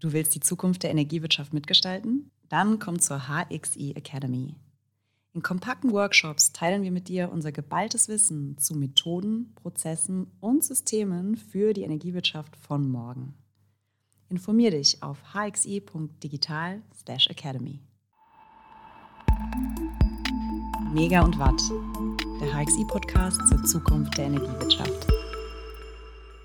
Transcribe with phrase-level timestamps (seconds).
[0.00, 2.30] Du willst die Zukunft der Energiewirtschaft mitgestalten?
[2.48, 4.54] Dann komm zur HXI Academy.
[5.34, 11.36] In kompakten Workshops teilen wir mit dir unser geballtes Wissen zu Methoden, Prozessen und Systemen
[11.36, 13.34] für die Energiewirtschaft von morgen.
[14.30, 17.80] Informier dich auf hxi.digital/academy.
[20.94, 21.60] Mega und Watt,
[22.40, 25.06] der HXI-Podcast zur Zukunft der Energiewirtschaft.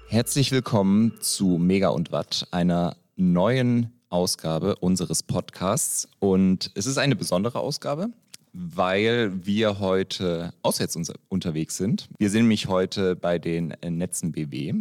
[0.09, 6.07] Herzlich willkommen zu Mega und Watt, einer neuen Ausgabe unseres Podcasts.
[6.19, 8.09] Und es ist eine besondere Ausgabe,
[8.53, 10.97] weil wir heute auswärts
[11.29, 12.07] unterwegs sind.
[12.17, 14.73] Wir sind nämlich heute bei den Netzen BW.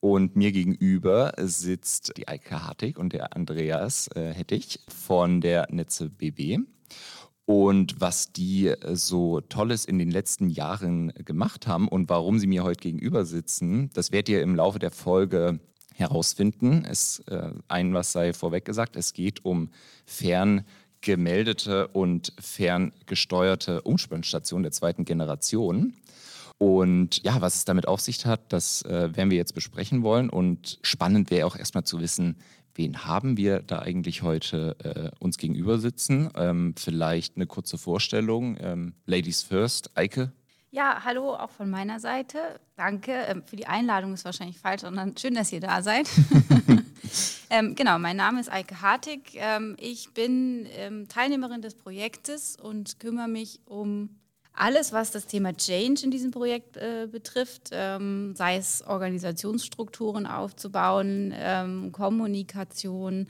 [0.00, 4.32] Und mir gegenüber sitzt die Eike Hartig und der Andreas äh,
[4.88, 6.58] von der Netze BW.
[7.46, 12.62] Und was die so Tolles in den letzten Jahren gemacht haben und warum sie mir
[12.62, 15.58] heute gegenüber sitzen, das werdet ihr im Laufe der Folge
[15.98, 16.84] herausfinden.
[16.88, 19.70] Es, äh, ein was sei vorweg gesagt, es geht um
[20.06, 25.94] ferngemeldete und ferngesteuerte Umspannstationen der zweiten Generation.
[26.58, 30.28] Und ja, was es damit auf sich hat, das äh, werden wir jetzt besprechen wollen.
[30.28, 32.36] Und spannend wäre auch erstmal zu wissen,
[32.74, 36.30] wen haben wir da eigentlich heute äh, uns gegenüber sitzen?
[36.34, 38.56] Ähm, vielleicht eine kurze Vorstellung.
[38.60, 40.32] Ähm, Ladies first, Eike.
[40.70, 42.60] Ja, hallo auch von meiner Seite.
[42.76, 46.10] Danke ähm, für die Einladung, ist wahrscheinlich falsch, sondern schön, dass ihr da seid.
[47.50, 49.32] ähm, genau, mein Name ist Eike Hartig.
[49.36, 54.10] Ähm, ich bin ähm, Teilnehmerin des Projektes und kümmere mich um
[54.52, 61.32] alles, was das Thema Change in diesem Projekt äh, betrifft, ähm, sei es Organisationsstrukturen aufzubauen,
[61.34, 63.28] ähm, Kommunikation,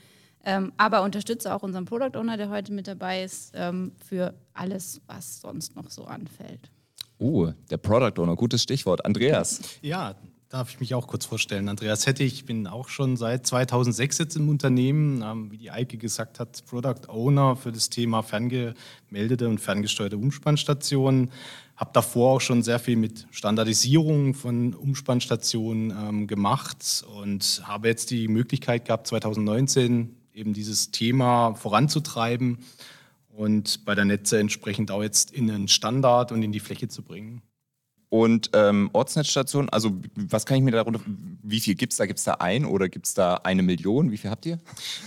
[0.78, 5.77] aber unterstütze auch unseren Product Owner, der heute mit dabei ist, für alles, was sonst
[5.77, 6.70] noch so anfällt.
[7.20, 9.05] Uh, der Product Owner, gutes Stichwort.
[9.05, 9.61] Andreas.
[9.83, 10.14] Ja,
[10.48, 11.69] darf ich mich auch kurz vorstellen.
[11.69, 15.98] Andreas Hette, ich bin auch schon seit 2006 jetzt im Unternehmen, ähm, wie die Eike
[15.98, 21.30] gesagt hat, Product Owner für das Thema ferngemeldete und ferngesteuerte Umspannstationen.
[21.77, 28.10] Habe davor auch schon sehr viel mit Standardisierung von Umspannstationen ähm, gemacht und habe jetzt
[28.10, 32.59] die Möglichkeit gehabt, 2019 eben dieses Thema voranzutreiben
[33.38, 37.03] und bei der Netze entsprechend auch jetzt in einen Standard und in die Fläche zu
[37.03, 37.41] bringen.
[38.10, 41.00] Und ähm, Ortsnetzstation, also was kann ich mir darunter,
[41.42, 42.06] wie viel gibt es da?
[42.06, 44.10] Gibt es da ein oder gibt es da eine Million?
[44.10, 44.58] Wie viel habt ihr?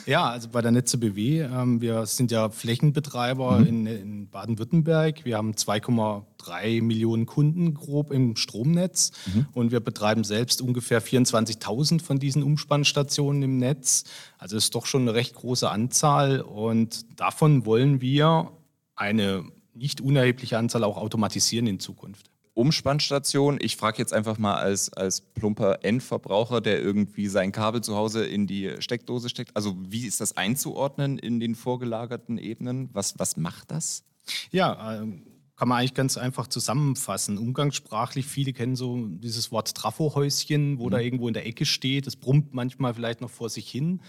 [0.05, 3.65] Ja, also bei der Netze BW, ähm, wir sind ja Flächenbetreiber mhm.
[3.65, 5.25] in, in Baden-Württemberg.
[5.25, 9.47] Wir haben 2,3 Millionen Kunden grob im Stromnetz mhm.
[9.53, 14.03] und wir betreiben selbst ungefähr 24.000 von diesen Umspannstationen im Netz.
[14.37, 18.51] Also ist doch schon eine recht große Anzahl und davon wollen wir
[18.95, 22.31] eine nicht unerhebliche Anzahl auch automatisieren in Zukunft.
[22.61, 23.57] Umspannstation.
[23.59, 28.23] Ich frage jetzt einfach mal als, als plumper Endverbraucher, der irgendwie sein Kabel zu Hause
[28.23, 29.55] in die Steckdose steckt.
[29.55, 32.89] Also wie ist das einzuordnen in den vorgelagerten Ebenen?
[32.93, 34.03] Was, was macht das?
[34.51, 35.23] Ja, ähm,
[35.55, 37.37] kann man eigentlich ganz einfach zusammenfassen.
[37.37, 40.91] Umgangssprachlich, viele kennen so dieses Wort Trafohäuschen, wo mhm.
[40.91, 42.07] da irgendwo in der Ecke steht.
[42.07, 44.01] Das brummt manchmal vielleicht noch vor sich hin.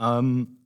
[0.00, 0.58] Ähm,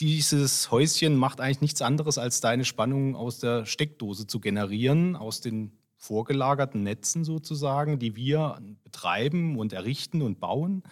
[0.00, 5.40] dieses Häuschen macht eigentlich nichts anderes, als deine Spannung aus der Steckdose zu generieren, aus
[5.40, 10.84] den vorgelagerten Netzen sozusagen, die wir betreiben und errichten und bauen.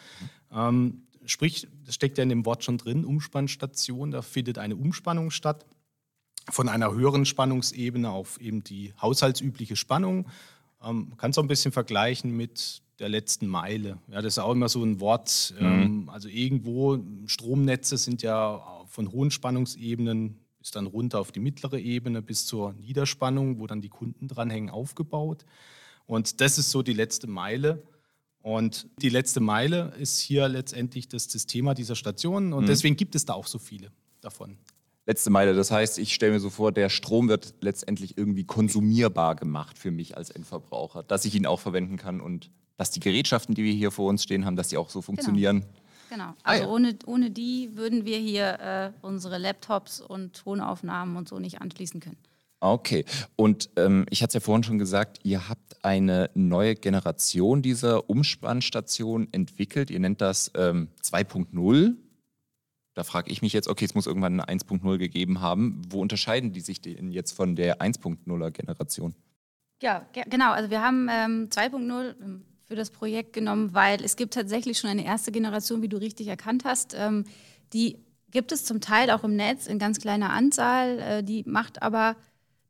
[0.53, 5.31] Ähm, sprich, das steckt ja in dem Wort schon drin, Umspannstation, da findet eine Umspannung
[5.31, 5.65] statt
[6.50, 10.28] von einer höheren Spannungsebene auf eben die haushaltsübliche Spannung.
[10.83, 13.99] Ähm, man kann es auch ein bisschen vergleichen mit der letzten Meile.
[14.09, 15.55] Ja, das ist auch immer so ein Wort.
[15.59, 15.67] Mhm.
[15.67, 21.78] Ähm, also irgendwo, Stromnetze sind ja von hohen Spannungsebenen ist dann runter auf die mittlere
[21.78, 25.47] Ebene bis zur Niederspannung, wo dann die Kunden dranhängen, aufgebaut.
[26.06, 27.84] Und das ist so die letzte Meile.
[28.43, 32.53] Und die letzte Meile ist hier letztendlich das, das Thema dieser Station.
[32.53, 32.66] Und mhm.
[32.66, 34.59] deswegen gibt es da auch so viele davon.
[35.06, 39.37] Letzte Meile, das heißt, ich stelle mir so vor, der Strom wird letztendlich irgendwie konsumierbar
[39.37, 43.55] gemacht für mich als Endverbraucher, dass ich ihn auch verwenden kann und dass die Gerätschaften,
[43.55, 45.06] die wir hier vor uns stehen haben, dass die auch so genau.
[45.06, 45.60] funktionieren.
[45.60, 45.72] Genau.
[46.09, 46.25] Genau.
[46.25, 46.72] Ah, also ah, ja.
[46.72, 52.00] ohne, ohne die würden wir hier äh, unsere Laptops und Tonaufnahmen und so nicht anschließen
[52.00, 52.19] können.
[52.61, 53.05] Okay.
[53.37, 58.08] Und ähm, ich hatte es ja vorhin schon gesagt, ihr habt eine neue Generation dieser
[58.08, 59.91] Umspannstation entwickelt.
[59.91, 61.94] Ihr nennt das ähm, 2.0.
[62.94, 65.82] Da frage ich mich jetzt, okay, es muss irgendwann eine 1.0 gegeben haben.
[65.91, 69.14] Wo unterscheiden die sich denn jetzt von der 1.0er Generation?
[69.82, 70.52] Ja, genau.
[70.52, 72.14] Also wir haben ähm, 2.0
[72.66, 76.26] für das Projekt genommen, weil es gibt tatsächlich schon eine erste Generation, wie du richtig
[76.26, 76.94] erkannt hast.
[76.98, 77.24] Ähm,
[77.72, 77.98] die
[78.30, 80.98] gibt es zum Teil auch im Netz in ganz kleiner Anzahl.
[80.98, 82.16] Äh, die macht aber,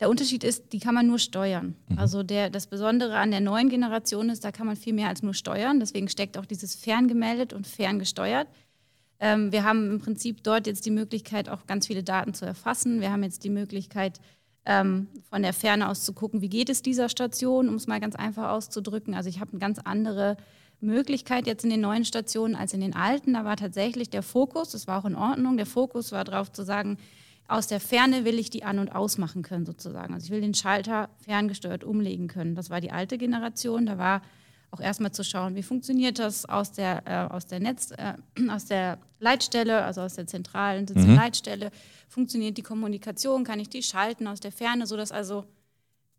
[0.00, 1.74] der Unterschied ist, die kann man nur steuern.
[1.88, 1.98] Mhm.
[1.98, 5.22] Also der, das Besondere an der neuen Generation ist, da kann man viel mehr als
[5.22, 5.80] nur steuern.
[5.80, 8.48] Deswegen steckt auch dieses ferngemeldet und ferngesteuert.
[9.18, 13.00] Ähm, wir haben im Prinzip dort jetzt die Möglichkeit, auch ganz viele Daten zu erfassen.
[13.00, 14.20] Wir haben jetzt die Möglichkeit,
[14.66, 18.00] ähm, von der Ferne aus zu gucken, wie geht es dieser Station, um es mal
[18.00, 19.14] ganz einfach auszudrücken.
[19.14, 20.36] Also ich habe eine ganz andere
[20.80, 23.34] Möglichkeit jetzt in den neuen Stationen als in den alten.
[23.34, 26.64] Da war tatsächlich der Fokus, das war auch in Ordnung, der Fokus war darauf zu
[26.64, 26.98] sagen,
[27.48, 30.12] aus der Ferne will ich die an- und ausmachen können sozusagen.
[30.14, 32.56] Also ich will den Schalter ferngesteuert umlegen können.
[32.56, 33.86] Das war die alte Generation.
[33.86, 34.22] Da war
[34.70, 38.14] auch erstmal zu schauen, wie funktioniert das aus der, äh, aus der Netz, äh,
[38.50, 41.14] aus der Leitstelle, also aus der zentralen mhm.
[41.14, 41.70] Leitstelle,
[42.08, 45.44] funktioniert die Kommunikation, kann ich die schalten aus der Ferne, sodass also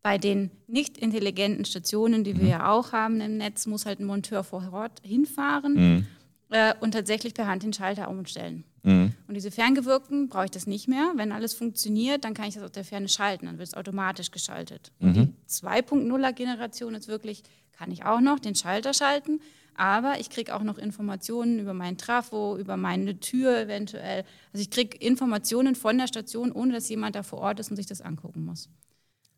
[0.02, 2.42] bei den nicht intelligenten Stationen, die mhm.
[2.42, 6.08] wir ja auch haben im Netz, muss halt ein Monteur vor Ort hinfahren mhm.
[6.50, 8.64] äh, und tatsächlich per Hand den Schalter umstellen.
[8.88, 9.12] Mhm.
[9.28, 11.12] Und diese ferngewirkten brauche ich das nicht mehr.
[11.16, 14.31] Wenn alles funktioniert, dann kann ich das aus der Ferne schalten, dann wird es automatisch
[14.31, 14.94] geschaltet.
[15.00, 17.44] Und die 2.0er Generation ist wirklich,
[17.78, 19.42] kann ich auch noch den Schalter schalten,
[19.75, 24.24] aber ich kriege auch noch Informationen über meinen Trafo, über meine Tür eventuell.
[24.54, 27.75] Also ich kriege Informationen von der Station, ohne dass jemand da vor Ort ist und
[27.75, 28.69] sich das angucken muss.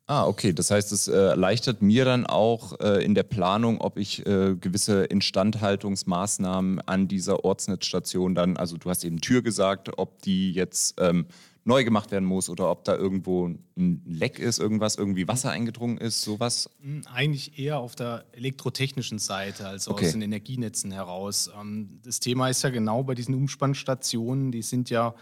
[0.10, 0.54] Ah, okay.
[0.54, 4.56] Das heißt, es äh, erleichtert mir dann auch äh, in der Planung, ob ich äh,
[4.56, 10.96] gewisse Instandhaltungsmaßnahmen an dieser Ortsnetzstation dann, also du hast eben Tür gesagt, ob die jetzt
[11.00, 11.28] ähm,
[11.64, 16.00] neu gemacht werden muss oder ob da irgendwo ein Leck ist, irgendwas, irgendwie Wasser eingedrungen
[16.00, 16.72] ist, sowas?
[16.82, 20.08] Hm, eigentlich eher auf der elektrotechnischen Seite, also okay.
[20.08, 21.52] aus den Energienetzen heraus.
[21.62, 25.14] Ähm, das Thema ist ja genau bei diesen Umspannstationen, die sind ja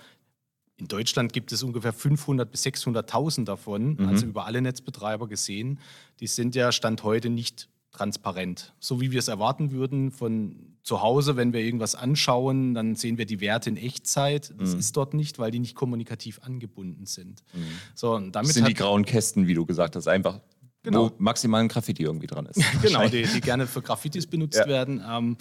[0.77, 4.07] in Deutschland gibt es ungefähr 500 bis 600.000 davon, mhm.
[4.07, 5.79] also über alle Netzbetreiber gesehen.
[6.19, 8.73] Die sind ja Stand heute nicht transparent.
[8.79, 13.17] So wie wir es erwarten würden von zu Hause, wenn wir irgendwas anschauen, dann sehen
[13.17, 14.53] wir die Werte in Echtzeit.
[14.57, 14.79] Das mhm.
[14.79, 17.43] ist dort nicht, weil die nicht kommunikativ angebunden sind.
[17.53, 17.59] Mhm.
[17.95, 20.39] So, und damit das sind die grauen Kästen, wie du gesagt hast, einfach
[20.83, 21.09] genau.
[21.09, 22.61] wo maximal ein Graffiti irgendwie dran ist.
[22.81, 24.67] genau, die, die, gerne für Graffitis benutzt ja.
[24.67, 25.03] werden.
[25.07, 25.37] Ähm,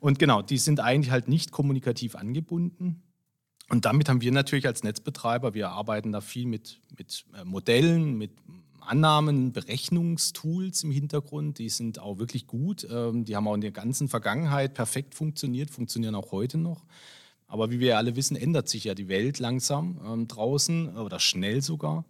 [0.00, 3.02] und genau, die sind eigentlich halt nicht kommunikativ angebunden.
[3.70, 8.18] Und damit haben wir natürlich als Netzbetreiber, wir arbeiten da viel mit, mit äh, Modellen,
[8.18, 8.32] mit
[8.80, 12.86] Annahmen, Berechnungstools im Hintergrund, die sind auch wirklich gut.
[12.90, 16.84] Ähm, die haben auch in der ganzen Vergangenheit perfekt funktioniert, funktionieren auch heute noch.
[17.46, 21.62] Aber wie wir alle wissen, ändert sich ja die Welt langsam ähm, draußen oder schnell
[21.62, 22.04] sogar,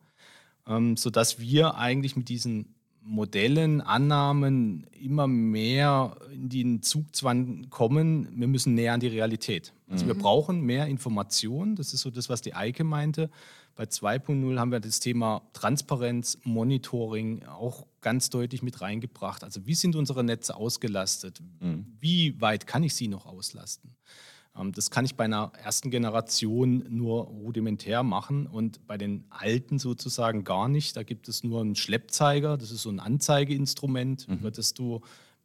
[0.67, 8.47] ähm, sodass wir eigentlich mit diesen Modellen, Annahmen immer mehr in den Zugzwang kommen, wir
[8.47, 9.73] müssen näher an die Realität.
[9.89, 10.09] Also mhm.
[10.09, 13.31] wir brauchen mehr Informationen, das ist so das, was die Eike meinte.
[13.77, 19.43] Bei 2.0 haben wir das Thema Transparenz, Monitoring auch ganz deutlich mit reingebracht.
[19.43, 21.41] Also wie sind unsere Netze ausgelastet?
[21.61, 21.87] Mhm.
[21.99, 23.97] Wie weit kann ich sie noch auslasten?
[24.57, 29.79] Ähm, das kann ich bei einer ersten Generation nur rudimentär machen und bei den alten
[29.79, 30.97] sozusagen gar nicht.
[30.97, 34.35] Da gibt es nur einen Schleppzeiger, das ist so ein Anzeigeinstrument, mhm.
[34.35, 35.01] über das du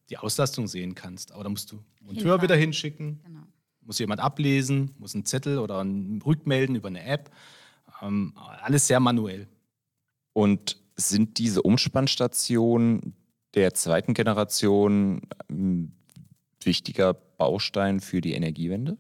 [0.10, 1.32] die Auslastung sehen kannst.
[1.32, 2.42] Aber da musst du Monteur Hinfahren.
[2.42, 3.42] wieder hinschicken, genau.
[3.82, 7.32] muss jemand ablesen, muss einen Zettel oder ein Rückmelden über eine App.
[8.02, 9.48] Ähm, alles sehr manuell.
[10.34, 13.16] Und sind diese Umspannstationen
[13.54, 15.94] der zweiten Generation ähm,
[16.62, 18.98] wichtiger Baustein für die Energiewende?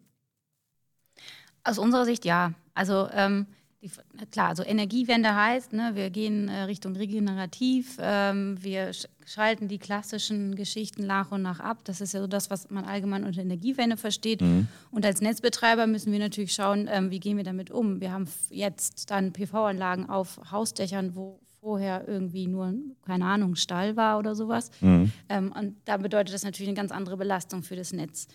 [1.64, 2.54] Aus unserer Sicht ja.
[2.74, 3.48] Also ähm,
[3.86, 3.92] die,
[4.32, 9.80] klar, also Energiewende heißt, ne, wir gehen äh, Richtung regenerativ, ähm, wir sch schalten die
[9.80, 11.80] klassischen Geschichten nach und nach ab.
[11.84, 14.42] Das ist ja so das, was man allgemein unter Energiewende versteht.
[14.42, 14.68] Mhm.
[14.92, 18.02] Und als Netzbetreiber müssen wir natürlich schauen, ähm, wie gehen wir damit um.
[18.02, 22.76] Wir haben jetzt dann PV-Anlagen auf Hausdächern, wo vorher irgendwie nur,
[23.08, 24.70] keine Ahnung, Stall war oder sowas.
[24.82, 25.12] Mhm.
[25.30, 28.28] Ähm, und da bedeutet das natürlich eine ganz andere Belastung für das Netz.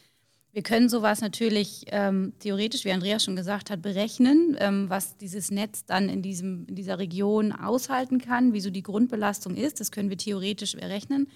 [0.52, 5.52] Wir können sowas natürlich ähm, theoretisch, wie Andreas schon gesagt hat, berechnen, ähm, was dieses
[5.52, 9.78] Netz dann in, diesem, in dieser Region aushalten kann, wieso die Grundbelastung ist.
[9.78, 11.28] Das können wir theoretisch berechnen.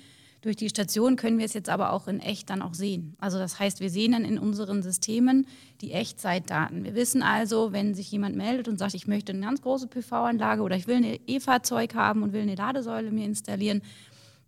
[0.44, 3.16] Durch die Station können wir es jetzt aber auch in echt dann auch sehen.
[3.18, 5.46] Also das heißt, wir sehen dann in unseren Systemen
[5.80, 6.84] die Echtzeitdaten.
[6.84, 10.60] Wir wissen also, wenn sich jemand meldet und sagt, ich möchte eine ganz große PV-Anlage
[10.60, 13.80] oder ich will ein E-Fahrzeug haben und will eine Ladesäule mir installieren,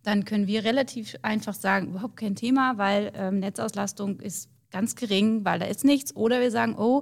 [0.03, 5.45] dann können wir relativ einfach sagen, überhaupt kein Thema, weil ähm, Netzauslastung ist ganz gering,
[5.45, 6.15] weil da ist nichts.
[6.15, 7.01] Oder wir sagen, oh,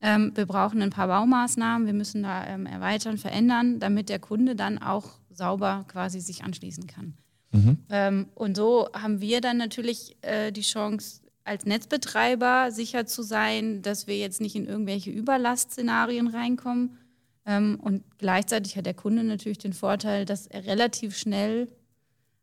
[0.00, 4.56] ähm, wir brauchen ein paar Baumaßnahmen, wir müssen da ähm, erweitern, verändern, damit der Kunde
[4.56, 7.14] dann auch sauber quasi sich anschließen kann.
[7.52, 7.78] Mhm.
[7.90, 13.80] Ähm, und so haben wir dann natürlich äh, die Chance, als Netzbetreiber sicher zu sein,
[13.82, 16.98] dass wir jetzt nicht in irgendwelche Überlastszenarien reinkommen.
[17.46, 21.68] Ähm, und gleichzeitig hat der Kunde natürlich den Vorteil, dass er relativ schnell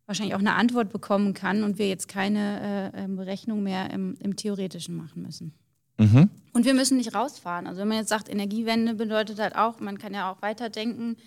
[0.08, 4.16] wahrscheinlich auch eine Antwort bekommen kann und wir jetzt keine äh, ähm, Berechnung mehr im,
[4.20, 5.54] im Theoretischen machen müssen.
[5.98, 6.30] Mhm.
[6.54, 7.68] Und wir müssen nicht rausfahren.
[7.68, 11.18] Also wenn man jetzt sagt, Energiewende bedeutet halt auch, man kann ja auch weiterdenken,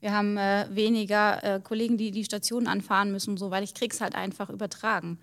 [0.00, 4.00] wir haben äh, weniger äh, Kollegen, die die Station anfahren müssen, so, weil ich krieg's
[4.00, 5.18] halt einfach übertragen.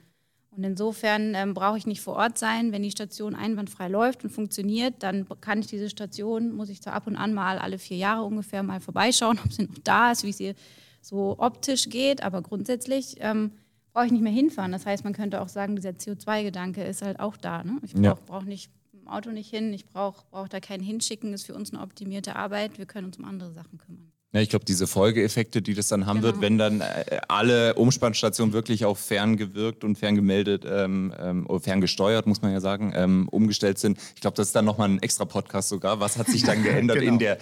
[0.55, 2.73] Und insofern ähm, brauche ich nicht vor Ort sein.
[2.73, 6.93] Wenn die Station einwandfrei läuft und funktioniert, dann kann ich diese Station, muss ich zwar
[6.93, 10.23] ab und an mal alle vier Jahre ungefähr mal vorbeischauen, ob sie noch da ist,
[10.23, 10.53] wie sie
[11.01, 12.21] so optisch geht.
[12.21, 13.51] Aber grundsätzlich ähm,
[13.93, 14.73] brauche ich nicht mehr hinfahren.
[14.73, 17.63] Das heißt, man könnte auch sagen, dieser CO2-Gedanke ist halt auch da.
[17.63, 17.77] Ne?
[17.83, 18.17] Ich brauche ja.
[18.25, 21.73] brauch nicht im Auto nicht hin, ich brauche brauch da keinen hinschicken, ist für uns
[21.73, 22.77] eine optimierte Arbeit.
[22.77, 24.11] Wir können uns um andere Sachen kümmern.
[24.33, 26.27] Ja, ich glaube, diese Folgeeffekte, die das dann haben genau.
[26.33, 32.27] wird, wenn dann äh, alle Umspannstationen wirklich auf ferngewirkt und ferngemeldet ähm, ähm, oder ferngesteuert,
[32.27, 33.97] muss man ja sagen, ähm, umgestellt sind.
[34.15, 35.99] Ich glaube, das ist dann nochmal ein extra Podcast sogar.
[35.99, 37.11] Was hat sich dann geändert genau.
[37.11, 37.37] in, der,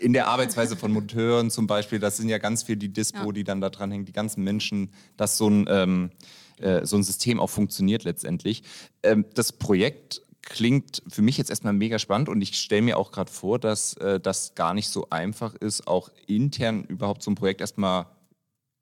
[0.00, 2.00] in der Arbeitsweise von Monteuren zum Beispiel?
[2.00, 3.32] Das sind ja ganz viel die Dispo, ja.
[3.32, 6.10] die dann da dran hängen, die ganzen Menschen, dass so ein, ähm,
[6.58, 8.64] äh, so ein System auch funktioniert letztendlich.
[9.04, 13.12] Ähm, das Projekt klingt für mich jetzt erstmal mega spannend und ich stelle mir auch
[13.12, 17.36] gerade vor, dass äh, das gar nicht so einfach ist, auch intern überhaupt so ein
[17.36, 18.06] Projekt erstmal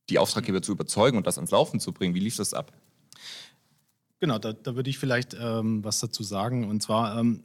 [0.08, 2.14] die Auftraggeber zu überzeugen und das ans Laufen zu bringen.
[2.14, 2.72] Wie lief das ab?
[4.18, 6.68] Genau, da, da würde ich vielleicht ähm, was dazu sagen.
[6.68, 7.42] Und zwar, ähm,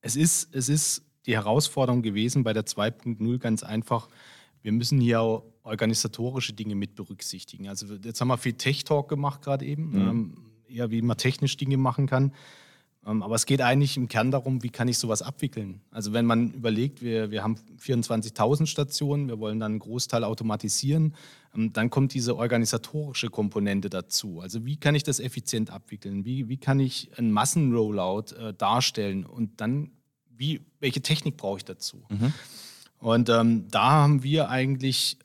[0.00, 4.08] es, ist, es ist die Herausforderung gewesen bei der 2.0 ganz einfach,
[4.62, 7.68] wir müssen hier auch organisatorische Dinge mit berücksichtigen.
[7.68, 10.08] Also jetzt haben wir viel Tech-Talk gemacht gerade eben, mhm.
[10.08, 10.34] ähm,
[10.68, 12.32] eher wie man technisch Dinge machen kann.
[13.08, 15.80] Ähm, aber es geht eigentlich im Kern darum, wie kann ich sowas abwickeln.
[15.90, 21.14] Also wenn man überlegt, wir, wir haben 24.000 Stationen, wir wollen dann einen Großteil automatisieren,
[21.54, 24.40] ähm, dann kommt diese organisatorische Komponente dazu.
[24.40, 26.24] Also wie kann ich das effizient abwickeln?
[26.24, 29.24] Wie, wie kann ich einen Massenrollout äh, darstellen?
[29.24, 29.90] Und dann,
[30.36, 32.04] wie, welche Technik brauche ich dazu?
[32.10, 32.32] Mhm.
[32.98, 35.18] Und ähm, da haben wir eigentlich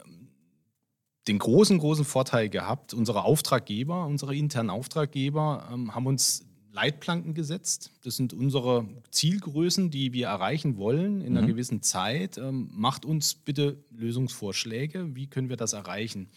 [1.27, 7.91] den großen, großen Vorteil gehabt, unsere Auftraggeber, unsere internen Auftraggeber ähm, haben uns Leitplanken gesetzt.
[8.03, 11.51] Das sind unsere Zielgrößen, die wir erreichen wollen in einer mhm.
[11.51, 12.37] gewissen Zeit.
[12.37, 15.15] Ähm, macht uns bitte Lösungsvorschläge.
[15.15, 16.29] Wie können wir das erreichen?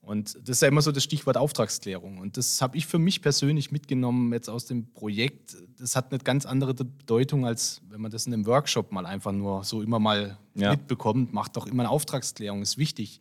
[0.00, 2.18] Und das ist ja immer so das Stichwort Auftragsklärung.
[2.18, 5.56] Und das habe ich für mich persönlich mitgenommen jetzt aus dem Projekt.
[5.78, 9.30] Das hat eine ganz andere Bedeutung, als wenn man das in einem Workshop mal einfach
[9.30, 10.72] nur so immer mal ja.
[10.72, 11.32] mitbekommt.
[11.32, 13.20] Macht doch immer eine Auftragsklärung, ist wichtig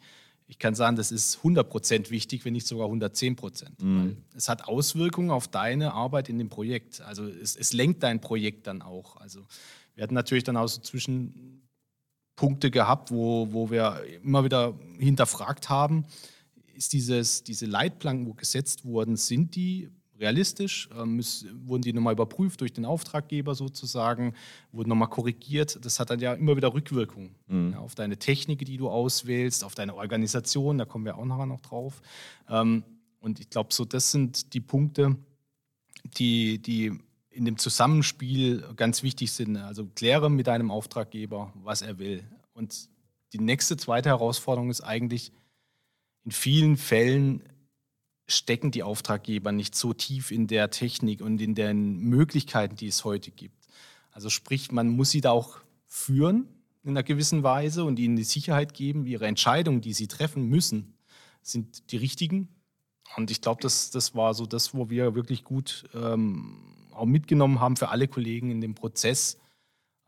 [0.51, 3.81] ich kann sagen, das ist 100% wichtig, wenn nicht sogar 110%.
[3.81, 4.17] Mhm.
[4.35, 6.99] es hat Auswirkungen auf deine Arbeit in dem Projekt.
[6.99, 9.15] Also es, es, lenkt dein Projekt dann auch.
[9.15, 9.45] Also
[9.95, 16.05] wir hatten natürlich dann auch so Zwischenpunkte gehabt, wo, wo wir immer wieder hinterfragt haben,
[16.75, 19.89] ist dieses, diese Leitplanken, wo gesetzt wurden, sind die
[20.21, 21.21] realistisch, ähm,
[21.65, 24.33] wurden die nochmal überprüft durch den Auftraggeber sozusagen,
[24.71, 25.83] wurden nochmal korrigiert.
[25.83, 27.71] Das hat dann ja immer wieder Rückwirkungen mhm.
[27.73, 31.47] ja, auf deine Technik, die du auswählst, auf deine Organisation, da kommen wir auch nachher
[31.47, 32.01] noch drauf.
[32.47, 32.83] Ähm,
[33.19, 35.17] und ich glaube, so das sind die Punkte,
[36.17, 36.99] die, die
[37.29, 39.57] in dem Zusammenspiel ganz wichtig sind.
[39.57, 42.23] Also kläre mit deinem Auftraggeber, was er will.
[42.53, 42.89] Und
[43.33, 45.31] die nächste zweite Herausforderung ist eigentlich
[46.23, 47.41] in vielen Fällen
[48.31, 53.03] stecken die Auftraggeber nicht so tief in der Technik und in den Möglichkeiten, die es
[53.03, 53.67] heute gibt.
[54.11, 55.57] Also sprich, man muss sie da auch
[55.87, 56.47] führen
[56.83, 60.97] in einer gewissen Weise und ihnen die Sicherheit geben, ihre Entscheidungen, die sie treffen müssen,
[61.41, 62.49] sind die richtigen.
[63.17, 67.59] Und ich glaube, das, das war so das, wo wir wirklich gut ähm, auch mitgenommen
[67.59, 69.37] haben für alle Kollegen in dem Prozess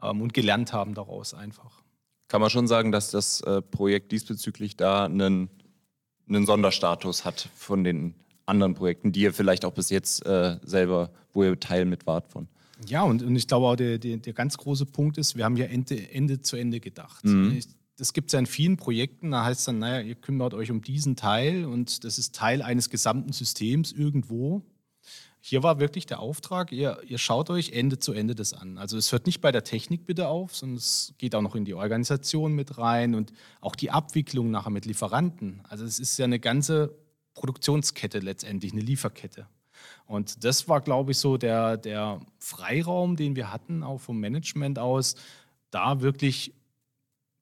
[0.01, 1.81] ähm, und gelernt haben daraus einfach.
[2.27, 5.49] Kann man schon sagen, dass das äh, Projekt diesbezüglich da einen
[6.27, 8.15] einen Sonderstatus hat von den
[8.45, 12.27] anderen Projekten, die ihr vielleicht auch bis jetzt äh, selber, wo ihr Teil mit wart
[12.27, 12.47] von.
[12.87, 15.55] Ja, und, und ich glaube auch, der, der, der ganz große Punkt ist, wir haben
[15.55, 17.23] ja Ende, Ende zu Ende gedacht.
[17.23, 17.59] Mhm.
[17.97, 20.71] Das gibt es ja in vielen Projekten, da heißt es dann, naja, ihr kümmert euch
[20.71, 24.63] um diesen Teil und das ist Teil eines gesamten Systems irgendwo.
[25.45, 28.77] Hier war wirklich der Auftrag, ihr, ihr schaut euch Ende zu Ende das an.
[28.77, 31.65] Also es hört nicht bei der Technik bitte auf, sondern es geht auch noch in
[31.65, 35.61] die Organisation mit rein und auch die Abwicklung nachher mit Lieferanten.
[35.67, 36.97] Also es ist ja eine ganze
[37.33, 39.45] Produktionskette letztendlich, eine Lieferkette.
[40.05, 44.79] Und das war, glaube ich, so der, der Freiraum, den wir hatten, auch vom Management
[44.79, 45.15] aus,
[45.71, 46.53] da wirklich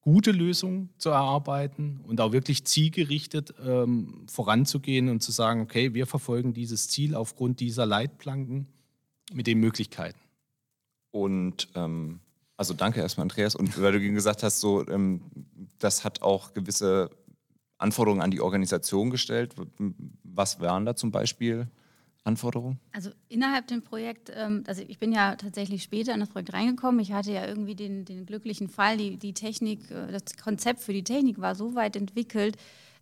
[0.01, 6.07] gute Lösungen zu erarbeiten und auch wirklich zielgerichtet ähm, voranzugehen und zu sagen, okay, wir
[6.07, 8.67] verfolgen dieses Ziel aufgrund dieser Leitplanken
[9.31, 10.19] mit den Möglichkeiten.
[11.11, 12.19] Und ähm,
[12.57, 13.55] also danke erstmal, Andreas.
[13.55, 15.21] Und weil du gesagt hast, so, ähm,
[15.79, 17.09] das hat auch gewisse
[17.77, 19.55] Anforderungen an die Organisation gestellt.
[20.23, 21.67] Was wären da zum Beispiel?
[22.23, 22.79] Anforderungen?
[22.91, 26.99] Also innerhalb dem Projekt, ähm, also ich bin ja tatsächlich später in das Projekt reingekommen.
[26.99, 30.93] Ich hatte ja irgendwie den, den glücklichen Fall, die, die Technik, äh, das Konzept für
[30.93, 32.57] die Technik war so weit entwickelt,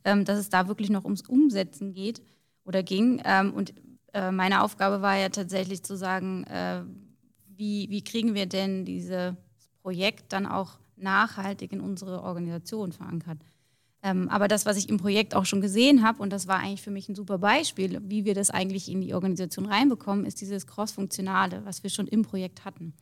[0.05, 2.21] ähm, dass es da wirklich noch ums Umsetzen geht
[2.63, 3.21] oder ging.
[3.25, 3.73] Ähm, und
[4.13, 6.83] äh, meine Aufgabe war ja tatsächlich zu sagen, äh,
[7.47, 9.33] wie, wie kriegen wir denn dieses
[9.81, 13.39] Projekt dann auch nachhaltig in unsere Organisation verankert.
[14.01, 16.81] Ähm, aber das, was ich im Projekt auch schon gesehen habe, und das war eigentlich
[16.81, 20.67] für mich ein super Beispiel, wie wir das eigentlich in die Organisation reinbekommen, ist dieses
[20.67, 22.93] Cross-Funktionale, was wir schon im Projekt hatten.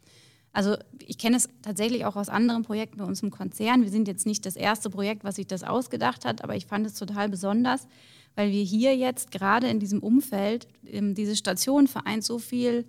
[0.53, 0.75] Also
[1.05, 3.83] ich kenne es tatsächlich auch aus anderen Projekten bei uns im Konzern.
[3.83, 6.87] Wir sind jetzt nicht das erste Projekt, was sich das ausgedacht hat, aber ich fand
[6.87, 7.87] es total besonders,
[8.33, 12.85] weil wir hier jetzt gerade in diesem Umfeld, ähm, diese Station vereint so viel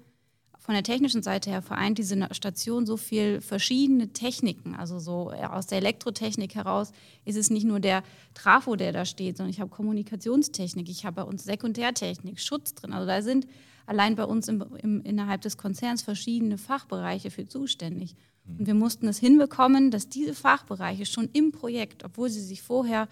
[0.69, 4.75] von der technischen Seite her vereint diese Station so viel verschiedene Techniken.
[4.75, 6.93] Also so äh, aus der Elektrotechnik heraus
[7.25, 8.03] ist es nicht nur der
[8.35, 12.93] Trafo, der da steht, sondern ich habe Kommunikationstechnik, ich habe bei uns Sekundärtechnik, Schutz drin.
[12.93, 13.47] Also da sind
[13.87, 18.15] allein bei uns im, im, innerhalb des Konzerns verschiedene Fachbereiche für zuständig.
[18.47, 23.09] Und wir mussten es hinbekommen, dass diese Fachbereiche schon im Projekt, obwohl sie sich vorher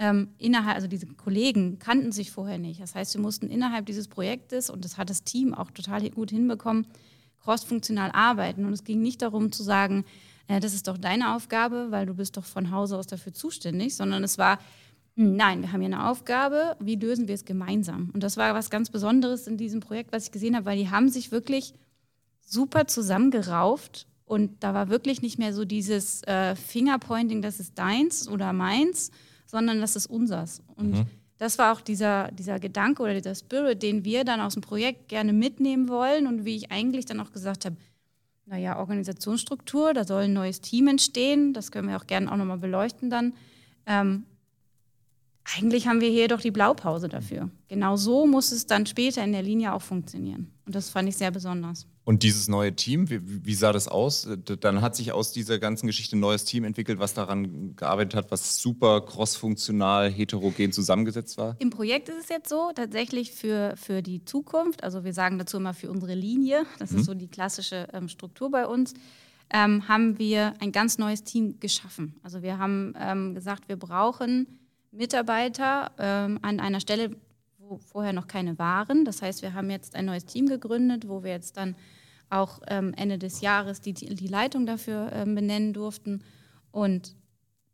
[0.00, 2.80] ähm, innerhalb, also diese Kollegen kannten sich vorher nicht.
[2.80, 6.30] Das heißt, wir mussten innerhalb dieses Projektes, und das hat das Team auch total gut
[6.30, 6.86] hinbekommen,
[7.42, 8.64] crossfunktional arbeiten.
[8.64, 10.06] Und es ging nicht darum zu sagen,
[10.48, 13.94] äh, das ist doch deine Aufgabe, weil du bist doch von Hause aus dafür zuständig,
[13.94, 14.58] sondern es war,
[15.16, 18.08] hm, nein, wir haben hier eine Aufgabe, wie lösen wir es gemeinsam?
[18.14, 20.88] Und das war was ganz Besonderes in diesem Projekt, was ich gesehen habe, weil die
[20.88, 21.74] haben sich wirklich
[22.40, 28.28] super zusammengerauft und da war wirklich nicht mehr so dieses äh, Fingerpointing, das ist deins
[28.28, 29.10] oder meins,
[29.50, 30.62] sondern das ist unsers.
[30.76, 31.06] Und mhm.
[31.38, 35.08] das war auch dieser, dieser Gedanke oder dieser Spirit, den wir dann aus dem Projekt
[35.08, 37.76] gerne mitnehmen wollen und wie ich eigentlich dann auch gesagt habe,
[38.46, 42.58] naja, Organisationsstruktur, da soll ein neues Team entstehen, das können wir auch gerne auch nochmal
[42.58, 43.34] beleuchten dann.
[43.86, 44.24] Ähm,
[45.56, 47.50] eigentlich haben wir hier doch die Blaupause dafür.
[47.66, 50.52] Genau so muss es dann später in der Linie auch funktionieren.
[50.64, 51.86] Und das fand ich sehr besonders.
[52.10, 54.28] Und dieses neue Team, wie, wie, sah das aus?
[54.58, 58.32] Dann hat sich aus dieser ganzen Geschichte ein neues Team entwickelt, was daran gearbeitet hat,
[58.32, 61.54] was super crossfunktional, heterogen zusammengesetzt war?
[61.60, 65.58] Im Projekt ist es jetzt so, tatsächlich für, für die Zukunft, also wir sagen dazu
[65.58, 66.98] immer für unsere Linie, das mhm.
[66.98, 68.94] ist so die klassische ähm, Struktur bei uns,
[69.50, 72.16] ähm, haben wir ein ganz neues Team geschaffen.
[72.24, 74.48] Also wir haben ähm, gesagt, wir brauchen
[74.90, 77.14] Mitarbeiter ähm, an einer Stelle,
[77.58, 79.04] wo vorher noch keine waren.
[79.04, 81.76] Das heißt, wir haben jetzt ein neues Team gegründet, wo wir jetzt dann
[82.30, 86.22] auch ähm, Ende des Jahres die, die Leitung dafür ähm, benennen durften.
[86.70, 87.14] Und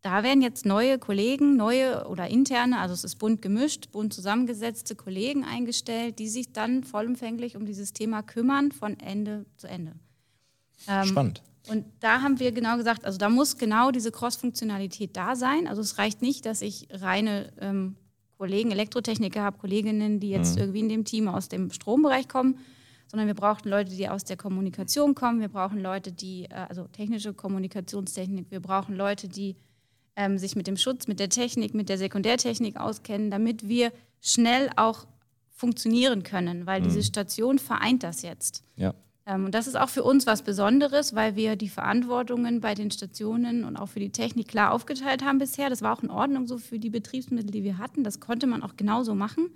[0.02, 4.94] da werden jetzt neue Kollegen, neue oder interne, also es ist bunt gemischt, bunt zusammengesetzte
[4.94, 9.92] Kollegen eingestellt, die sich dann vollumfänglich um dieses Thema kümmern von Ende zu Ende.
[10.88, 11.42] Ähm, Spannend.
[11.68, 15.66] Und da haben wir genau gesagt, also da muss genau diese Cross-Funktionalität da sein.
[15.66, 17.96] Also es reicht nicht, dass ich reine ähm,
[18.38, 20.62] Kollegen, Elektrotechniker habe, Kolleginnen, die jetzt mhm.
[20.62, 22.58] irgendwie in dem Team aus dem Strombereich kommen,
[23.06, 25.40] sondern wir brauchen Leute, die aus der Kommunikation kommen.
[25.40, 29.56] Wir brauchen Leute, die, äh, also technische Kommunikationstechnik, wir brauchen Leute, die
[30.16, 34.70] ähm, sich mit dem Schutz, mit der Technik, mit der Sekundärtechnik auskennen, damit wir schnell
[34.76, 35.06] auch
[35.50, 36.84] funktionieren können, weil mhm.
[36.84, 38.62] diese Station vereint das jetzt.
[38.76, 38.94] Ja.
[39.26, 42.90] Ähm, und das ist auch für uns was Besonderes, weil wir die Verantwortungen bei den
[42.90, 45.68] Stationen und auch für die Technik klar aufgeteilt haben bisher.
[45.68, 48.04] Das war auch in Ordnung so für die Betriebsmittel, die wir hatten.
[48.04, 49.50] Das konnte man auch genauso machen.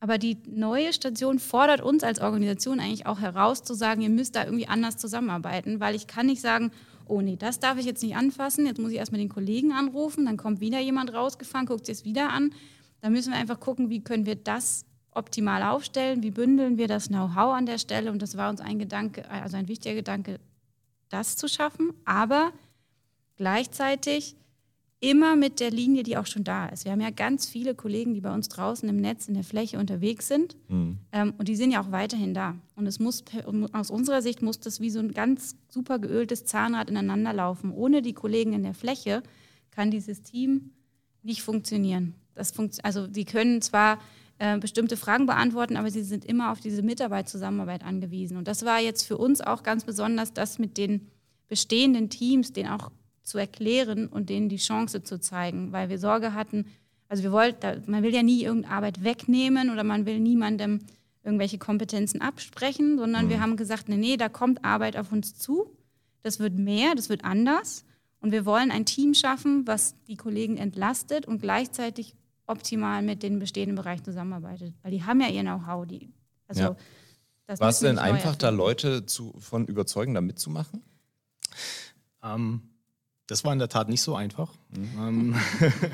[0.00, 4.36] Aber die neue Station fordert uns als Organisation eigentlich auch heraus, zu sagen, ihr müsst
[4.36, 6.70] da irgendwie anders zusammenarbeiten, weil ich kann nicht sagen,
[7.06, 10.26] oh nee, das darf ich jetzt nicht anfassen, jetzt muss ich erstmal den Kollegen anrufen,
[10.26, 12.52] dann kommt wieder jemand rausgefahren, guckt sich es wieder an.
[13.00, 17.08] Da müssen wir einfach gucken, wie können wir das optimal aufstellen, wie bündeln wir das
[17.08, 18.10] Know-how an der Stelle.
[18.10, 20.40] Und das war uns ein Gedanke, also ein wichtiger Gedanke,
[21.08, 22.52] das zu schaffen, aber
[23.36, 24.36] gleichzeitig
[25.00, 26.84] immer mit der Linie, die auch schon da ist.
[26.84, 29.78] Wir haben ja ganz viele Kollegen, die bei uns draußen im Netz, in der Fläche
[29.78, 30.56] unterwegs sind.
[30.68, 30.98] Mhm.
[31.12, 32.56] Ähm, und die sind ja auch weiterhin da.
[32.76, 33.24] Und es muss,
[33.72, 37.72] aus unserer Sicht muss das wie so ein ganz super geöltes Zahnrad ineinander laufen.
[37.72, 39.22] Ohne die Kollegen in der Fläche
[39.70, 40.70] kann dieses Team
[41.22, 42.14] nicht funktionieren.
[42.34, 43.98] Das funkt, also die können zwar
[44.38, 48.36] äh, bestimmte Fragen beantworten, aber sie sind immer auf diese Mitarbeit, Zusammenarbeit angewiesen.
[48.38, 51.08] Und das war jetzt für uns auch ganz besonders, das mit den
[51.48, 52.90] bestehenden Teams, denen auch
[53.26, 56.66] zu erklären und denen die Chance zu zeigen, weil wir Sorge hatten,
[57.08, 60.80] also wir wollten, man will ja nie irgendeine Arbeit wegnehmen oder man will niemandem
[61.22, 63.30] irgendwelche Kompetenzen absprechen, sondern mhm.
[63.30, 65.76] wir haben gesagt, nee, nee, da kommt Arbeit auf uns zu,
[66.22, 67.84] das wird mehr, das wird anders
[68.20, 72.14] und wir wollen ein Team schaffen, was die Kollegen entlastet und gleichzeitig
[72.46, 74.74] optimal mit den bestehenden Bereichen zusammenarbeitet.
[74.82, 75.86] Weil die haben ja ihr Know-how.
[76.46, 76.76] Also, ja.
[77.46, 80.82] War es denn einfach, da Leute zu, von überzeugen, da mitzumachen?
[82.22, 82.62] Ähm,
[83.26, 84.54] das war in der Tat nicht so einfach.
[84.70, 84.98] Mhm.
[84.98, 85.34] Ähm,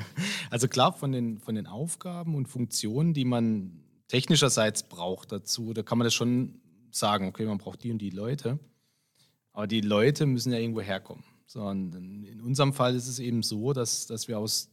[0.51, 5.83] also klar, von den, von den Aufgaben und Funktionen, die man technischerseits braucht dazu, da
[5.83, 8.59] kann man das schon sagen, okay, man braucht die und die Leute.
[9.53, 11.25] Aber die Leute müssen ja irgendwo herkommen.
[11.47, 14.71] So, in unserem Fall ist es eben so, dass, dass wir aus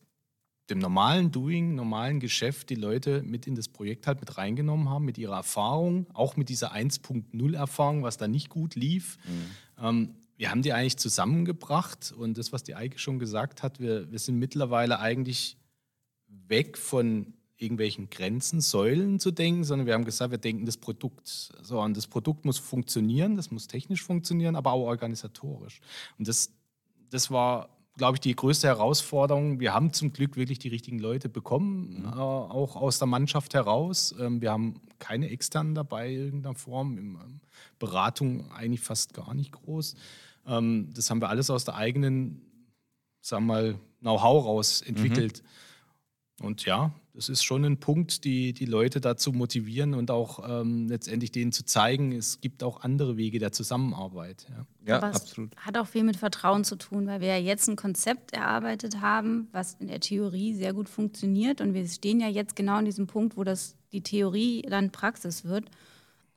[0.69, 5.04] dem normalen Doing, normalen Geschäft die Leute mit in das Projekt halt mit reingenommen haben,
[5.04, 9.17] mit ihrer Erfahrung, auch mit dieser 1.0 Erfahrung, was da nicht gut lief.
[9.26, 9.84] Mhm.
[9.84, 14.10] Ähm, wir haben die eigentlich zusammengebracht und das, was die Eike schon gesagt hat, wir,
[14.10, 15.58] wir sind mittlerweile eigentlich
[16.28, 21.28] weg von irgendwelchen Grenzen, Säulen zu denken, sondern wir haben gesagt, wir denken das Produkt.
[21.62, 25.82] So, und das Produkt muss funktionieren, das muss technisch funktionieren, aber auch organisatorisch.
[26.17, 26.54] Und das,
[27.10, 29.60] das war, glaube ich, die größte Herausforderung.
[29.60, 32.06] Wir haben zum Glück wirklich die richtigen Leute bekommen, mhm.
[32.06, 34.15] äh, auch aus der Mannschaft heraus.
[34.17, 37.41] Ähm, wir haben keine externen dabei in irgendeiner Form, in, ähm,
[37.78, 39.95] Beratung eigentlich fast gar nicht groß.
[40.49, 42.41] Ähm, das haben wir alles aus der eigenen,
[43.21, 45.43] sagen wir mal, Know-how raus entwickelt.
[45.43, 46.45] Mhm.
[46.45, 50.88] Und ja, das ist schon ein Punkt, die, die Leute dazu motivieren und auch ähm,
[50.88, 54.47] letztendlich denen zu zeigen, es gibt auch andere Wege der Zusammenarbeit.
[54.49, 55.53] Ja, ja Aber absolut.
[55.57, 59.49] Hat auch viel mit Vertrauen zu tun, weil wir ja jetzt ein Konzept erarbeitet haben,
[59.51, 61.59] was in der Theorie sehr gut funktioniert.
[61.59, 65.43] Und wir stehen ja jetzt genau an diesem Punkt, wo das die Theorie dann Praxis
[65.43, 65.65] wird.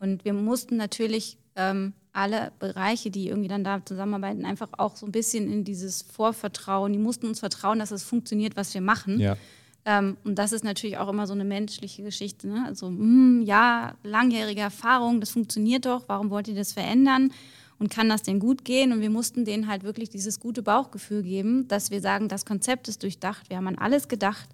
[0.01, 5.07] Und wir mussten natürlich ähm, alle Bereiche, die irgendwie dann da zusammenarbeiten, einfach auch so
[5.07, 6.92] ein bisschen in dieses Vorvertrauen.
[6.92, 9.18] Die mussten uns vertrauen, dass es funktioniert, was wir machen.
[9.18, 9.37] Ja.
[9.85, 12.48] Ähm, und das ist natürlich auch immer so eine menschliche Geschichte.
[12.48, 12.64] Ne?
[12.66, 17.33] Also, mh, hm, ja, langjährige Erfahrung, das funktioniert doch, warum wollt ihr das verändern?
[17.79, 18.92] Und kann das denn gut gehen?
[18.92, 22.87] Und wir mussten denen halt wirklich dieses gute Bauchgefühl geben, dass wir sagen, das Konzept
[22.87, 24.48] ist durchdacht, wir haben an alles gedacht.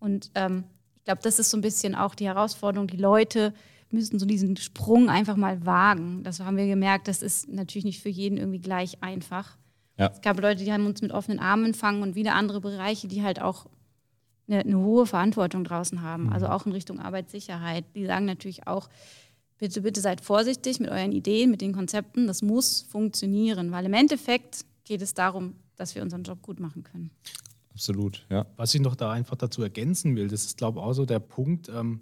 [0.00, 0.64] Und ähm,
[0.98, 3.52] ich glaube, das ist so ein bisschen auch die Herausforderung, die Leute
[3.94, 6.22] müssen so diesen Sprung einfach mal wagen.
[6.22, 9.56] Das haben wir gemerkt, das ist natürlich nicht für jeden irgendwie gleich einfach.
[9.98, 10.10] Ja.
[10.12, 13.22] Es gab Leute, die haben uns mit offenen Armen empfangen und wieder andere Bereiche, die
[13.22, 13.66] halt auch
[14.48, 16.32] eine, eine hohe Verantwortung draußen haben, mhm.
[16.32, 17.84] also auch in Richtung Arbeitssicherheit.
[17.94, 18.88] Die sagen natürlich auch,
[19.58, 22.26] bitte, bitte seid vorsichtig mit euren Ideen, mit den Konzepten.
[22.26, 26.82] Das muss funktionieren, weil im Endeffekt geht es darum, dass wir unseren Job gut machen
[26.82, 27.10] können.
[27.70, 28.46] Absolut, ja.
[28.56, 31.18] Was ich noch da einfach dazu ergänzen will, das ist, glaube ich, auch so der
[31.18, 32.00] Punkt, ähm,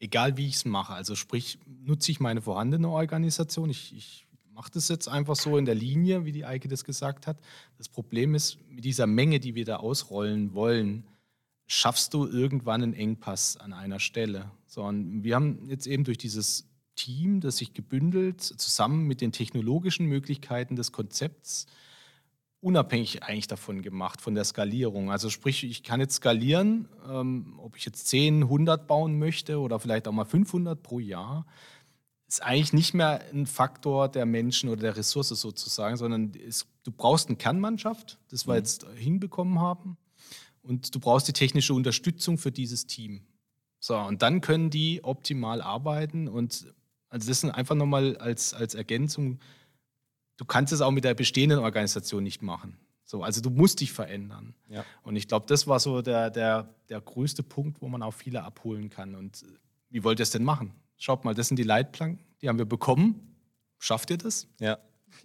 [0.00, 0.94] egal wie ich es mache.
[0.94, 3.70] Also sprich, nutze ich meine vorhandene Organisation.
[3.70, 7.26] Ich, ich mache das jetzt einfach so in der Linie, wie die Eike das gesagt
[7.26, 7.38] hat.
[7.78, 11.04] Das Problem ist, mit dieser Menge, die wir da ausrollen wollen,
[11.66, 14.50] schaffst du irgendwann einen Engpass an einer Stelle.
[14.66, 19.32] So, und wir haben jetzt eben durch dieses Team, das sich gebündelt, zusammen mit den
[19.32, 21.66] technologischen Möglichkeiten des Konzepts
[22.60, 25.10] unabhängig eigentlich davon gemacht, von der Skalierung.
[25.10, 29.80] Also sprich, ich kann jetzt skalieren, ähm, ob ich jetzt 10, 100 bauen möchte oder
[29.80, 31.46] vielleicht auch mal 500 pro Jahr,
[32.28, 36.92] ist eigentlich nicht mehr ein Faktor der Menschen oder der Ressource sozusagen, sondern es, du
[36.92, 38.58] brauchst eine Kernmannschaft, das wir mhm.
[38.58, 39.96] jetzt hinbekommen haben,
[40.62, 43.22] und du brauchst die technische Unterstützung für dieses Team.
[43.80, 46.72] So, und dann können die optimal arbeiten und
[47.08, 49.40] also das ist einfach nochmal als, als Ergänzung,
[50.40, 52.78] du kannst es auch mit der bestehenden Organisation nicht machen.
[53.04, 54.54] So, also du musst dich verändern.
[54.70, 54.84] Ja.
[55.02, 58.42] Und ich glaube, das war so der, der, der größte Punkt, wo man auch viele
[58.42, 59.14] abholen kann.
[59.14, 59.44] Und
[59.90, 60.72] wie wollt ihr es denn machen?
[60.96, 63.36] Schaut mal, das sind die Leitplanken, die haben wir bekommen.
[63.78, 64.48] Schafft ihr das?
[64.60, 64.78] Ja.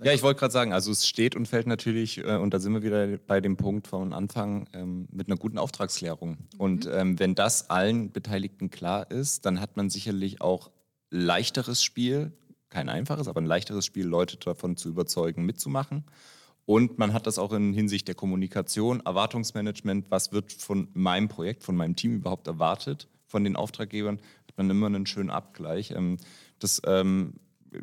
[0.04, 2.74] Ja, ich wollte gerade sagen, also es steht und fällt natürlich, äh, und da sind
[2.74, 6.32] wir wieder bei dem Punkt von Anfang, ähm, mit einer guten Auftragsklärung.
[6.32, 6.38] Mhm.
[6.58, 10.72] Und ähm, wenn das allen Beteiligten klar ist, dann hat man sicherlich auch
[11.12, 12.34] leichteres Spiel,
[12.70, 16.06] kein einfaches, aber ein leichteres Spiel, Leute davon zu überzeugen, mitzumachen.
[16.66, 21.64] Und man hat das auch in Hinsicht der Kommunikation, Erwartungsmanagement, was wird von meinem Projekt,
[21.64, 25.92] von meinem Team überhaupt erwartet, von den Auftraggebern, hat man immer einen schönen Abgleich.
[25.92, 26.18] Ähm,
[26.60, 27.36] das, ähm,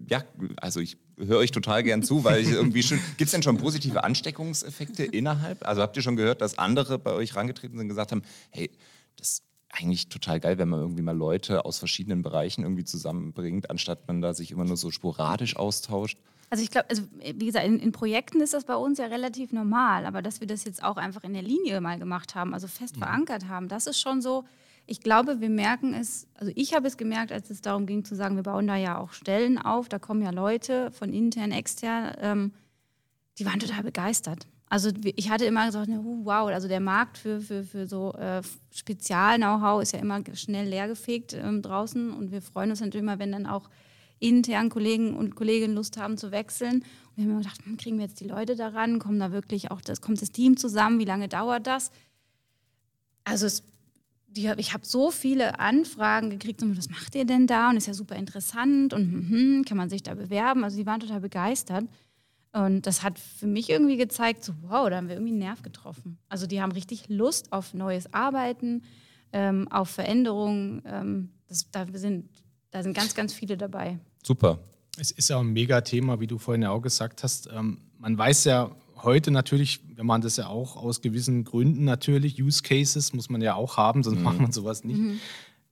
[0.09, 0.25] ja,
[0.57, 3.59] also ich höre euch total gern zu, weil ich irgendwie schon, gibt es denn schon
[3.59, 5.67] positive Ansteckungseffekte innerhalb?
[5.67, 8.71] Also habt ihr schon gehört, dass andere bei euch rangetreten sind und gesagt haben, hey,
[9.17, 9.43] das
[9.73, 14.21] eigentlich total geil, wenn man irgendwie mal Leute aus verschiedenen Bereichen irgendwie zusammenbringt, anstatt man
[14.21, 16.19] da sich immer nur so sporadisch austauscht.
[16.51, 19.53] Also ich glaube, also wie gesagt, in, in, Projekten ist das bei uns ja relativ
[19.53, 22.67] normal, aber dass wir das jetzt auch einfach in der Linie mal gemacht haben, also
[22.67, 23.01] fest mhm.
[23.01, 24.45] verankert haben, das ist schon so.
[24.85, 28.15] Ich glaube, wir merken es, also ich habe es gemerkt, als es darum ging zu
[28.15, 32.15] sagen, wir bauen da ja auch Stellen auf, da kommen ja Leute von intern, extern,
[32.21, 32.53] ähm,
[33.39, 34.47] die waren total begeistert.
[34.73, 38.41] Also ich hatte immer gesagt, wow, also der Markt für, für, für so äh,
[38.75, 43.33] Spezial-Know-how ist ja immer schnell leergefegt ähm, draußen und wir freuen uns natürlich immer, wenn
[43.33, 43.69] dann auch
[44.19, 46.77] intern Kollegen und Kolleginnen Lust haben zu wechseln.
[46.77, 49.71] Und wir haben immer gedacht, hm, kriegen wir jetzt die Leute daran, kommen da wirklich
[49.71, 51.91] auch, das kommt das Team zusammen, wie lange dauert das?
[53.25, 53.65] Also es,
[54.27, 57.69] die, ich habe so viele Anfragen gekriegt, was macht ihr denn da?
[57.69, 60.65] Und ist ja super interessant und hm, hm, kann man sich da bewerben?
[60.65, 61.85] Also die waren total begeistert.
[62.53, 65.63] Und das hat für mich irgendwie gezeigt, so wow, da haben wir irgendwie einen Nerv
[65.63, 66.19] getroffen.
[66.29, 68.83] Also die haben richtig Lust auf neues Arbeiten,
[69.33, 70.83] ähm, auf Veränderungen.
[70.87, 72.29] Ähm, das, da, sind,
[72.71, 73.99] da sind ganz, ganz viele dabei.
[74.23, 74.59] Super.
[74.99, 77.49] Es ist ja ein Mega-Thema, wie du vorhin ja auch gesagt hast.
[77.51, 82.41] Ähm, man weiß ja heute natürlich, wir machen das ja auch aus gewissen Gründen natürlich,
[82.41, 84.25] Use Cases muss man ja auch haben, sonst mhm.
[84.25, 84.99] macht man sowas nicht.
[84.99, 85.21] Mhm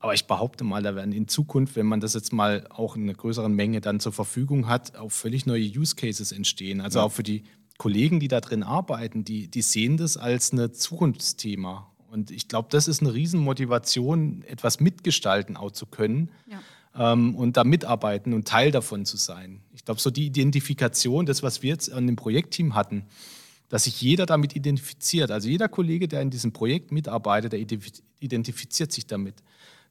[0.01, 3.03] Aber ich behaupte mal, da werden in Zukunft, wenn man das jetzt mal auch in
[3.03, 6.81] einer größeren Menge dann zur Verfügung hat, auch völlig neue Use Cases entstehen.
[6.81, 7.05] Also ja.
[7.05, 7.45] auch für die
[7.77, 11.87] Kollegen, die da drin arbeiten, die, die sehen das als ein Zukunftsthema.
[12.11, 17.13] Und ich glaube, das ist eine Riesenmotivation, etwas mitgestalten auch zu können ja.
[17.13, 19.61] ähm, und da mitarbeiten und Teil davon zu sein.
[19.75, 23.05] Ich glaube, so die Identifikation, das, was wir jetzt an dem Projektteam hatten,
[23.69, 25.31] dass sich jeder damit identifiziert.
[25.31, 27.61] Also jeder Kollege, der in diesem Projekt mitarbeitet, der
[28.19, 29.43] identifiziert sich damit.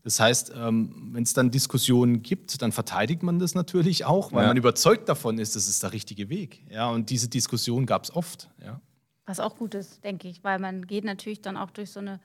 [0.03, 4.43] Das heißt, ähm, wenn es dann Diskussionen gibt, dann verteidigt man das natürlich auch, weil
[4.43, 4.47] ja.
[4.47, 6.63] man überzeugt davon ist, das ist der richtige Weg.
[6.69, 8.49] Ja, und diese Diskussion gab es oft.
[8.63, 8.79] Ja.
[9.25, 12.19] Was auch gut ist, denke ich, weil man geht natürlich dann auch durch so eine,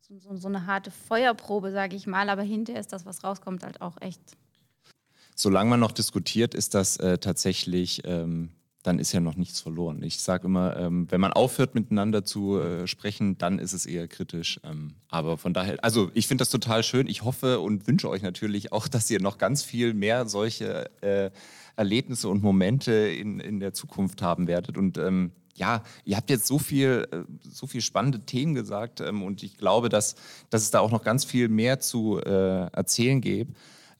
[0.00, 3.62] so, so, so eine harte Feuerprobe, sage ich mal, aber hinterher ist das, was rauskommt,
[3.62, 4.20] halt auch echt.
[5.34, 8.50] Solange man noch diskutiert, ist das äh, tatsächlich ähm,
[8.88, 10.02] dann ist ja noch nichts verloren.
[10.02, 14.08] Ich sage immer, ähm, wenn man aufhört miteinander zu äh, sprechen, dann ist es eher
[14.08, 14.58] kritisch.
[14.64, 17.06] Ähm, aber von daher, also ich finde das total schön.
[17.06, 21.30] Ich hoffe und wünsche euch natürlich auch, dass ihr noch ganz viel mehr solche äh,
[21.76, 24.78] Erlebnisse und Momente in, in der Zukunft haben werdet.
[24.78, 29.22] Und ähm, ja, ihr habt jetzt so viel, äh, so viel spannende Themen gesagt ähm,
[29.22, 30.14] und ich glaube, dass,
[30.48, 33.54] dass es da auch noch ganz viel mehr zu äh, erzählen gibt.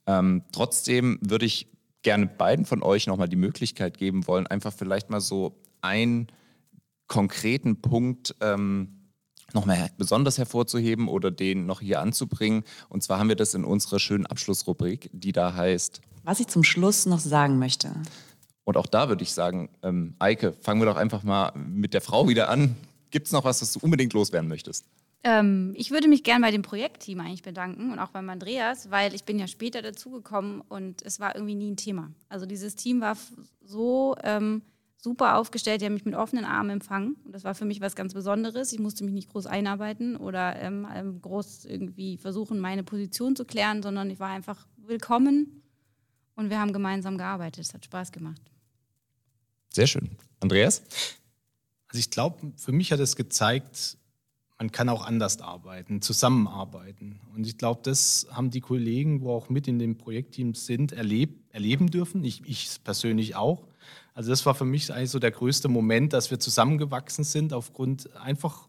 [0.06, 1.68] Ähm, trotzdem würde ich
[2.02, 6.28] gerne beiden von euch nochmal die Möglichkeit geben wollen, einfach vielleicht mal so einen
[7.06, 9.10] konkreten Punkt ähm,
[9.52, 12.64] nochmal besonders hervorzuheben oder den noch hier anzubringen.
[12.88, 16.00] Und zwar haben wir das in unserer schönen Abschlussrubrik, die da heißt.
[16.24, 17.94] Was ich zum Schluss noch sagen möchte.
[18.64, 22.02] Und auch da würde ich sagen, ähm, Eike, fangen wir doch einfach mal mit der
[22.02, 22.76] Frau wieder an.
[23.10, 24.84] Gibt es noch was, was du unbedingt loswerden möchtest?
[25.24, 29.14] Ähm, ich würde mich gerne bei dem Projektteam eigentlich bedanken und auch beim Andreas, weil
[29.14, 32.12] ich bin ja später dazugekommen und es war irgendwie nie ein Thema.
[32.28, 33.16] Also dieses Team war
[33.60, 34.62] so ähm,
[34.96, 37.96] super aufgestellt, die haben mich mit offenen Armen empfangen und das war für mich was
[37.96, 38.72] ganz Besonderes.
[38.72, 43.44] Ich musste mich nicht groß einarbeiten oder ähm, ähm groß irgendwie versuchen, meine Position zu
[43.44, 45.62] klären, sondern ich war einfach willkommen
[46.36, 47.64] und wir haben gemeinsam gearbeitet.
[47.64, 48.40] Es hat Spaß gemacht.
[49.70, 50.16] Sehr schön.
[50.40, 50.82] Andreas?
[51.88, 53.98] Also ich glaube, für mich hat es gezeigt,
[54.58, 57.20] man kann auch anders arbeiten, zusammenarbeiten.
[57.34, 61.38] Und ich glaube, das haben die Kollegen, wo auch mit in dem Projektteam sind, erleb
[61.50, 62.24] erleben dürfen.
[62.24, 63.66] Ich, ich persönlich auch.
[64.14, 68.14] Also das war für mich eigentlich so der größte Moment, dass wir zusammengewachsen sind aufgrund
[68.16, 68.68] einfach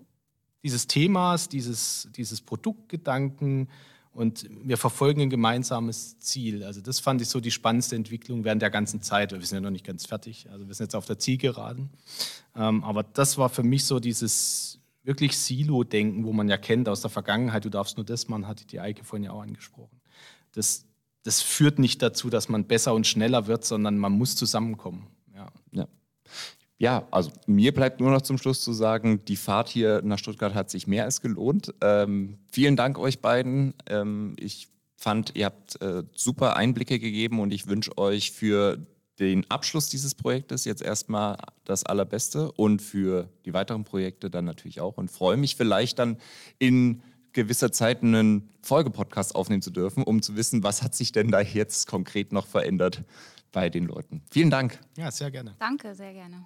[0.63, 3.69] dieses Themas, dieses, dieses Produktgedanken
[4.11, 6.63] und wir verfolgen ein gemeinsames Ziel.
[6.63, 9.31] Also das fand ich so die spannendste Entwicklung während der ganzen Zeit.
[9.31, 11.89] Wir sind ja noch nicht ganz fertig, also wir sind jetzt auf der Zielgeraden.
[12.55, 14.78] Ähm, aber das war für mich so dieses
[15.09, 18.67] wirklich Silo-Denken, wo man ja kennt aus der Vergangenheit, du darfst nur das machen, hatte
[18.67, 19.99] die Eike vorhin ja auch angesprochen.
[20.51, 20.85] Das,
[21.23, 25.07] das führt nicht dazu, dass man besser und schneller wird, sondern man muss zusammenkommen.
[25.33, 25.47] Ja.
[25.71, 25.87] ja.
[26.77, 30.53] Ja, also mir bleibt nur noch zum Schluss zu sagen, die Fahrt hier nach Stuttgart
[30.53, 31.73] hat sich mehr als gelohnt.
[31.81, 33.73] Ähm, vielen Dank euch beiden.
[33.87, 38.77] Ähm, ich fand, ihr habt äh, super Einblicke gegeben und ich wünsche euch für
[39.19, 44.81] den Abschluss dieses Projektes jetzt erstmal das Allerbeste und für die weiteren Projekte dann natürlich
[44.81, 46.17] auch und freue mich vielleicht dann
[46.57, 47.01] in
[47.33, 51.41] gewisser Zeit einen Folgepodcast aufnehmen zu dürfen, um zu wissen, was hat sich denn da
[51.41, 53.03] jetzt konkret noch verändert
[53.51, 54.21] bei den Leuten.
[54.31, 54.79] Vielen Dank.
[54.97, 55.55] Ja, sehr gerne.
[55.59, 56.45] Danke, sehr gerne.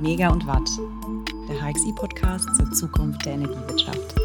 [0.00, 0.68] Mega und Watt,
[1.48, 4.23] der HXI-Podcast zur Zukunft der Energiewirtschaft.